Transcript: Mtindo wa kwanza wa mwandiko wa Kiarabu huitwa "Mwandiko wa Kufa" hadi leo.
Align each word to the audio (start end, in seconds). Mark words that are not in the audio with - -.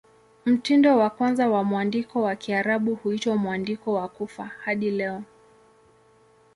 Mtindo 0.45 0.97
wa 0.97 1.09
kwanza 1.09 1.49
wa 1.49 1.63
mwandiko 1.63 2.21
wa 2.21 2.35
Kiarabu 2.35 2.95
huitwa 2.95 3.35
"Mwandiko 3.35 3.93
wa 3.93 4.07
Kufa" 4.07 4.45
hadi 4.45 4.91
leo. 4.91 5.23